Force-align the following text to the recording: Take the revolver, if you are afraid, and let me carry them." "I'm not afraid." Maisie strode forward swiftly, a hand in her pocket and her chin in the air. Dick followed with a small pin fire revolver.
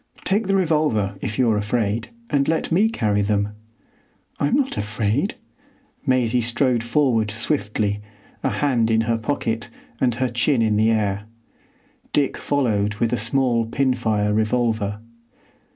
Take 0.23 0.47
the 0.47 0.55
revolver, 0.55 1.15
if 1.21 1.37
you 1.37 1.47
are 1.51 1.57
afraid, 1.57 2.09
and 2.31 2.47
let 2.47 2.71
me 2.71 2.89
carry 2.89 3.21
them." 3.21 3.49
"I'm 4.39 4.55
not 4.55 4.75
afraid." 4.75 5.35
Maisie 6.07 6.41
strode 6.41 6.81
forward 6.81 7.29
swiftly, 7.29 8.01
a 8.41 8.49
hand 8.49 8.89
in 8.89 9.01
her 9.01 9.19
pocket 9.19 9.69
and 9.99 10.15
her 10.15 10.29
chin 10.29 10.63
in 10.63 10.75
the 10.75 10.89
air. 10.89 11.25
Dick 12.13 12.35
followed 12.35 12.95
with 12.95 13.13
a 13.13 13.17
small 13.17 13.67
pin 13.67 13.93
fire 13.93 14.33
revolver. 14.33 14.99